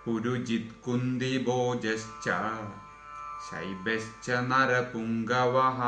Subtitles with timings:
[0.05, 2.27] पुरुजित्कुन्दिभोजश्च
[3.45, 5.81] शैबश्च नरपुङ्गवः।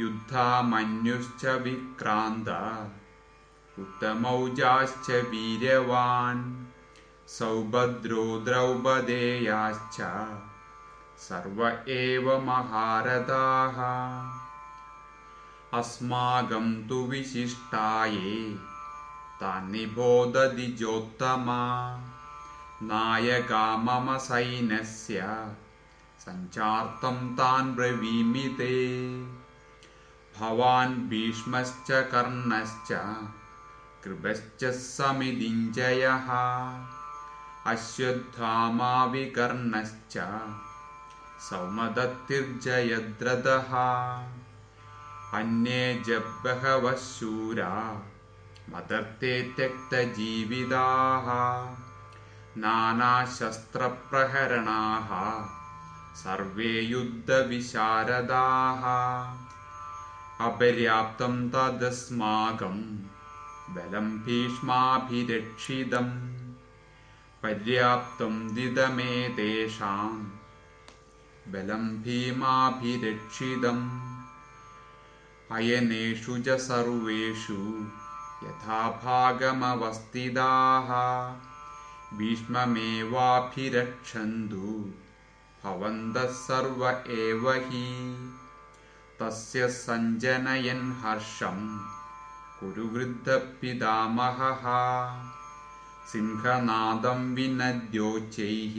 [0.00, 2.48] युद्धामन्युश्च विक्रान्त।
[3.78, 6.66] उत्तमौजाश्च वीर्यवान्।
[7.28, 9.96] सौभद्रो द्रौपदेयाश्च।
[11.18, 13.78] सर्व एव महारथाः।
[15.78, 18.56] अस्माकं तु विशिष्टाये।
[19.40, 21.96] तानि बोधति जोत्तमा
[22.82, 25.22] नायका मम सैन्यस्य
[26.28, 28.74] सञ्चार्तं तान् ब्रवीमि ते
[30.38, 32.88] भवान् भीष्मश्च कर्णश्च
[34.04, 36.28] कृपश्च समिदिञ्जयः
[37.72, 40.16] अश्वत्थामाविकर्णश्च
[41.50, 43.72] सौमदत्तिर्जयद्रथः।
[45.38, 46.08] अन्ये च
[46.44, 47.74] बहवः शूरा
[48.70, 51.26] मदर्ते त्यक्तजीविताः
[52.60, 55.10] नानाशस्त्रप्रहरणाः
[56.16, 58.82] सर्वे युद्धविशारदाः
[60.46, 62.78] अपर्याप्तं तदस्माकं
[63.74, 66.10] बलं भीष्माभिरक्षितम्।
[67.42, 70.08] पर्याप्तं दिदमेतेषां
[71.52, 73.84] बलं भीमाभिरक्षितम्।
[75.52, 77.86] अयनेषु च सर्वेषु
[78.46, 80.88] यथा भागमवस्थिताः
[82.18, 84.90] भीष्ममेवाभिरक्षन्तु
[85.66, 88.16] भवन्तः सर्व एव हि।
[89.20, 91.80] तस्य सञ्जनयन् हर्षं
[92.60, 94.64] कुरुवृद्धपितामहः
[96.12, 98.78] सिंहनादं विनद्योच्चैः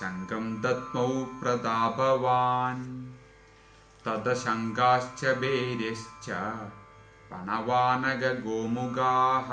[0.00, 1.08] शङ्खं दत्मौ
[1.42, 2.84] प्रतापवान्।
[4.04, 6.26] तदशङ्काश्च वेर्यश्च
[7.30, 9.50] पणवानगगोमुगाः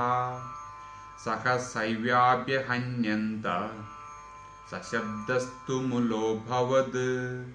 [1.25, 3.45] सहसैव्याभ्यहन्यन्त
[4.71, 7.51] सशब्दस्तु मुलोऽभवत्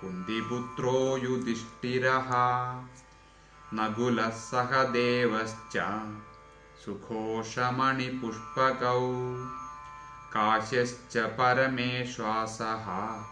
[0.00, 2.30] कुन्दिपुत्रो युधिष्ठिरः।
[3.74, 6.00] नकुलः सह देवश्च
[6.84, 9.36] सुघोषमणिपुष्पकौ।
[10.32, 13.22] काश्यश्च परमेश्वासः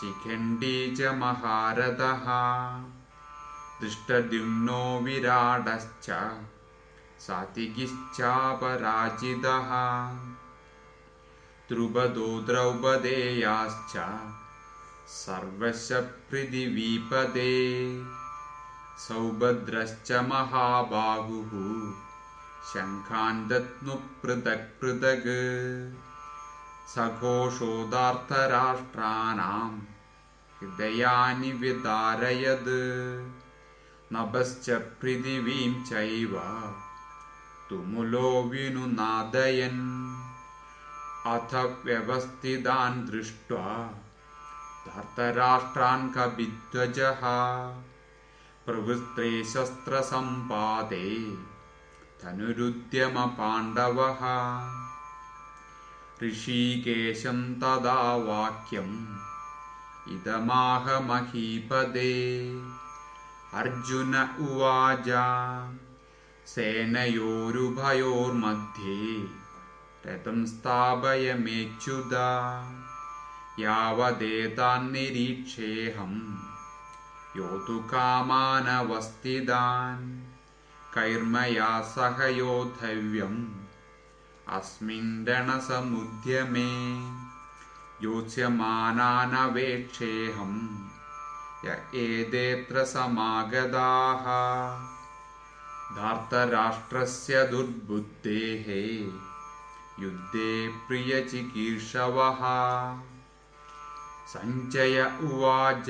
[0.00, 2.26] शिखण्डी च महारथः।
[3.80, 6.10] दृष्टद्युम्नो विराडश्च
[7.20, 9.70] सातिकिश्चापराजितः
[11.68, 14.20] द्रुपदो द्रौपदेयाश्च
[15.08, 15.88] सर्वश
[16.30, 18.04] पृथिवीपदे
[18.98, 21.50] सौभद्रश्च महाबाहुः
[22.72, 25.26] शङ्खान् दत्नु पृथक् पृथक्।
[26.94, 29.80] सघोषोदार्थराष्ट्राणां
[30.60, 33.32] हृदयानि विदारयद्।
[34.12, 36.40] नभश्च पृथिवीं चैव
[37.70, 40.16] तुमुलो विनुनादयन्
[41.26, 43.94] अथ व्यवस्थितान् दृष्ट्वा
[44.86, 47.20] धर्तराष्ट्रान् कविध्वजः
[48.66, 51.36] प्रवृत्ते शस्त्रसम्पादे
[52.22, 54.22] धनुरुद्यमपाण्डवः।
[56.22, 59.16] ऋषिकेशं तदा वाक्यम्
[60.08, 62.14] इदमाहमहीपदे
[63.54, 65.08] अर्जुन उवाच
[66.54, 67.36] सेनयोरुभयोर्मध्ये
[70.06, 72.26] रथं स्थापयमेच्युदा
[73.58, 76.18] यावदेतान्निरीक्षेऽहम्
[77.36, 80.08] योतुकामानवस्थितान्
[80.94, 83.40] कैर्मया सह योद्धव्यम्
[84.56, 86.72] अस्मिन् रणसमुद्यमे
[88.04, 90.60] योत्स्यमानानवेक्षेऽहम्
[91.64, 91.66] य
[92.02, 94.26] एतेऽत्र समागताः
[95.96, 98.66] धार्तराष्ट्रस्य दुर्बुद्धेः
[100.04, 102.38] युद्धे प्रियचिकीर्षवः।
[104.28, 105.88] सञ्चय उवाच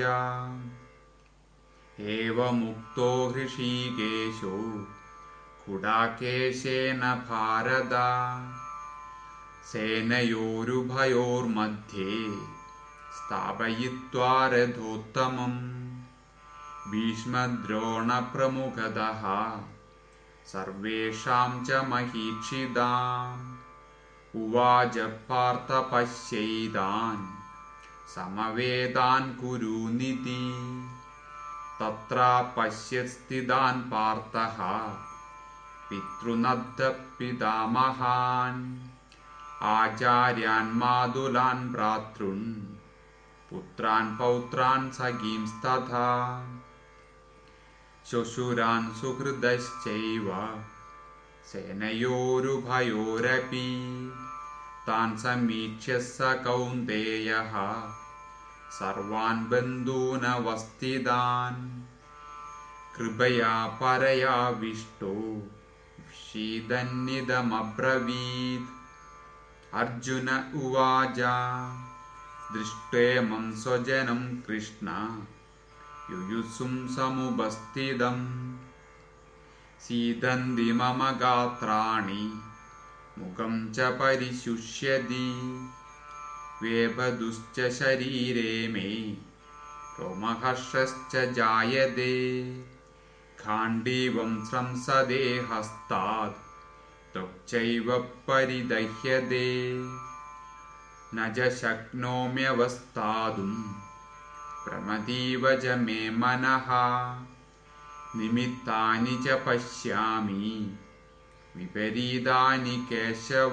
[2.01, 4.87] एवमुक्तो हृषीकेशो
[5.67, 7.91] कुडाकेशेन भारत।
[9.67, 12.39] सेनयोरुभयोर्मध्ये
[13.13, 19.61] स्थापयित्वा रथोत्तमम् भीष्मद्रोणप्रमुखतः
[20.47, 23.57] सर्वेषां च महीक्षिताम्
[24.43, 27.27] उवाच पार्थपश्यैतान्
[28.15, 30.63] समवेदान् कुरुनिति
[31.81, 32.17] तत्र
[32.57, 34.97] पश्यत्स्थितान् पार्थः।
[35.91, 38.79] पितृनद्धपितामहान्
[39.63, 42.77] आचार्यान् मातुलान् भ्रातॄन्।
[43.51, 46.43] पुत्रान् पौत्रान् सखींस्तथा
[48.11, 50.61] श्वशुरान् सुहृदश्चैव
[51.45, 54.13] सेनयोरुभयोरपि
[54.87, 57.91] तान् समीक्ष्य स कौन्तेयः।
[58.71, 61.83] सर्वान् बन्धूनवस्थितान्।
[62.97, 65.43] कृपया परयाविष्टो
[66.15, 68.71] शीदन्निदमब्रवीत्
[69.75, 71.19] अर्जुन उवाच
[72.53, 74.87] दृष्टेमं स्वजनं कृष्ण
[76.11, 78.57] युयुत्सुं समुपस्थितम्
[79.81, 82.41] सीदन्ति मम गात्राणि
[83.19, 85.67] मुखं च परिशुष्यति।
[86.63, 89.17] वेपदुश्च शरीरे मे
[90.01, 92.43] रोमहर्षश्च जायते।
[93.39, 96.37] खाण्डीवं स्रंसदे हस्तात्
[97.13, 99.75] त्वक्चैव परिदह्यते।
[101.15, 103.86] न च शक्नोम्यवस्थातुं
[104.67, 106.67] प्रमदीव च मे मनः।
[108.21, 110.79] निमित्तानि च पश्यामि।
[111.57, 113.53] विपरीतानि केशव।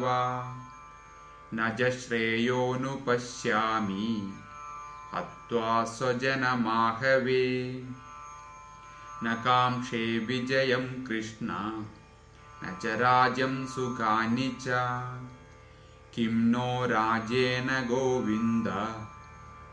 [1.53, 4.33] न च श्रेयोनुपश्यामि
[5.13, 7.83] हत्वा स्वजनमाहवे।
[9.23, 11.83] न काङ्क्षे विजयं कृष्ण।
[12.63, 14.65] न च राज्यं सुखानि च।
[16.13, 19.02] किं नो राजेन गोविन्द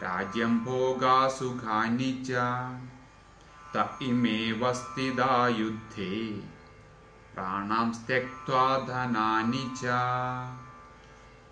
[0.02, 2.30] राज्यं भोगासुखानि च।
[3.76, 6.30] त इमेव स्थिता युद्धे।
[7.34, 9.84] प्राणां त्यक्त्वा धनानि च।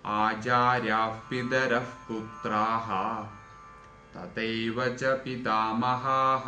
[0.07, 3.23] आचार्याः पितरः पुत्राः।
[4.17, 6.45] तथैव च पितामहाः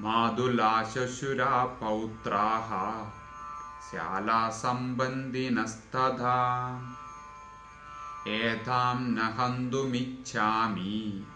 [0.00, 3.10] मातुलाशशुरा पौत्राः
[3.90, 6.80] श्यालासम्बन्धिनस्तथा
[8.28, 11.26] एतां न हन्तुमिच्छामि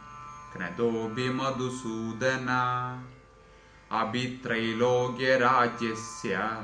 [0.57, 2.47] क्रतोऽपि मधुसूदन।
[3.93, 6.63] अपि त्रैलोक्यराज्यस्य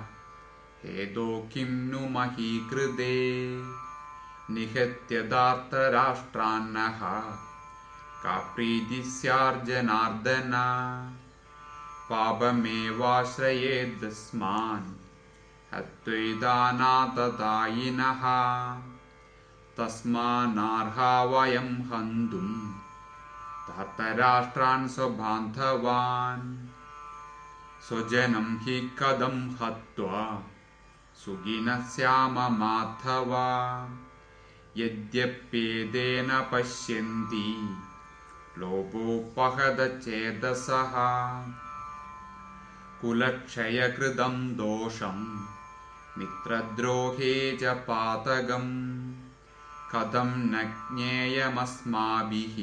[0.84, 3.62] हेतो किं नु महीकृते?
[4.50, 7.34] निहत्यदार्तराष्ट्रान्नः।
[8.22, 10.50] का प्रीतिः स्यार्जनार्दन
[12.10, 14.94] पापमेवाश्रयेदस्मान्
[15.74, 18.22] हत्वैदानाततायिनः
[19.76, 22.72] तस्मान्नार्हा वयं हन्तुं
[23.68, 26.68] धार्तराष्ट्रान् स्वबान्धवान्।
[27.88, 30.42] स्वजनं हि कथं हत्वा
[31.24, 33.88] सुखिनः स्याम माधवा।
[34.76, 37.76] यद्यप्येतेन पश्यन्ति
[38.58, 40.92] लोभोपहदचेतसः
[43.00, 45.46] कुलक्षयकृतं दोषं
[46.18, 49.14] मित्रद्रोहे च पातकम्
[49.92, 52.56] कथं न ज्ञेयमस्माभिः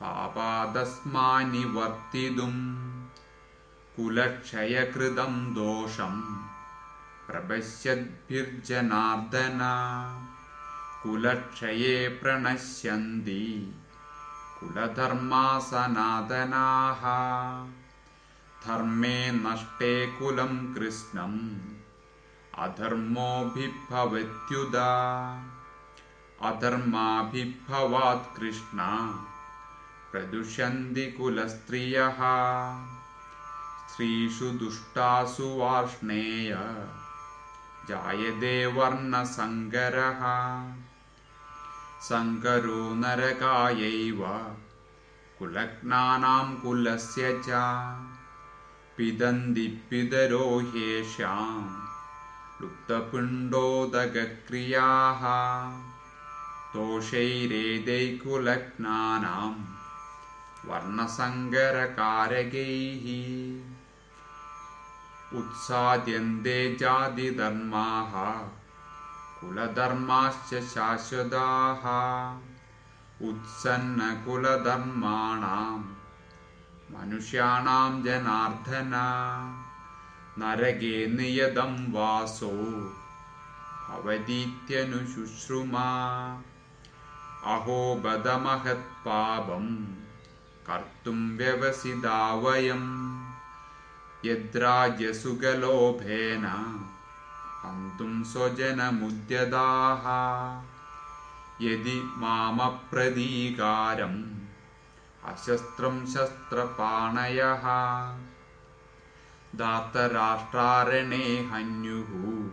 [0.00, 2.54] पापादस्मानिवर्तितुं
[3.96, 6.44] कुलक्षयकृतं दोषं
[7.26, 9.58] प्रपश्यद्भिर्जनार्दन।
[11.02, 13.74] कुलक्षये प्रणश्यन्ति
[14.60, 17.02] कुलधर्मा सनातनाः
[18.66, 21.58] धर्मे नष्टे कुलं कृष्णम्।
[22.58, 23.62] अधर्मोऽभिभवत्युदा।
[26.42, 28.76] अधर्माभिभवात् कृष्ण।
[30.12, 32.16] प्रदुष्यन्ति कुलस्त्रियः।
[33.88, 36.54] स्त्रीषु दुष्टासु वार्ष्णेय।
[37.88, 40.20] जायते वर्णसङ्करः
[42.00, 44.26] सङ्करो नरकायैव।
[45.38, 47.48] कुलग्नानां कुलस्य च
[48.96, 51.62] पिदन्ति पितरो ह्येषां
[52.60, 55.22] लुप्तपिण्डोदकक्रियाः
[56.74, 59.54] दोषैरेदैकुलग्नानां
[60.68, 63.06] वर्णसङ्करकारकैः
[65.38, 68.14] उत्साद्यन्ते जातिधर्माः
[69.40, 71.84] कुलधर्माश्च शाश्वताः
[73.28, 75.78] उत्सन्नकुलधर्माणां
[76.92, 78.92] मनुष्याणां जनार्दन
[80.38, 82.50] नरके नियतं वासो
[83.88, 85.86] भवतीत्यनुशुश्रुमा
[87.54, 89.66] अहो बदमहत्पापं
[90.68, 92.88] कर्तुं व्यवसिता वयम्
[94.26, 95.26] यद्राज्यसुखलोभेन
[97.64, 100.06] हन्तुं स्वजनमुद्यताः
[101.66, 104.18] यदि मामप्रतीकारम्
[105.26, 107.62] अशस्त्रं शस्त्रपाणयः।
[109.54, 112.48] दातराष्ट्रारणे हन्युः।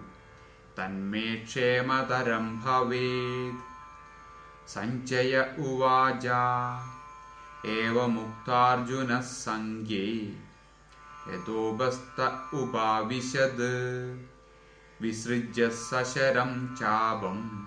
[0.78, 3.60] तन्मे क्षेमतरं भवेत्।
[4.70, 6.26] सञ्चय उवाच।
[7.66, 10.38] एवमुक्तार्जुनः सङ्ख्ये
[11.28, 12.20] यतोपस्त
[12.54, 13.60] उपाविशद्।
[15.02, 17.66] विसृज्य सशरं चापं।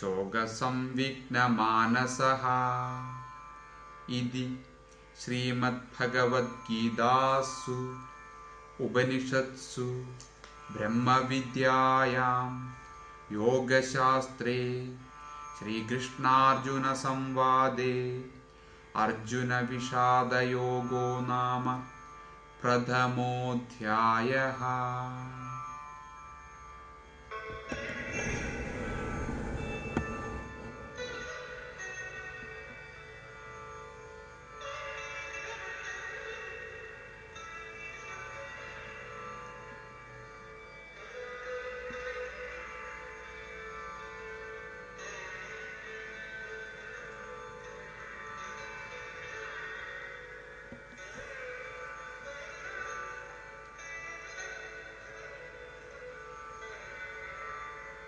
[0.00, 1.20] शोकसंविघ्नमानसः
[4.18, 4.44] इति
[5.20, 7.76] श्रीमद्भगवद्गीतासु
[8.84, 9.86] उपनिषत्सु
[10.76, 12.50] ब्रह्मविद्यायां
[13.32, 14.54] योगशास्त्रे
[15.58, 17.94] श्रीकृष्णार्जुनसंवादे
[19.02, 21.68] अर्जुनविषादयोगो नाम
[22.62, 24.64] प्रथमोऽध्यायः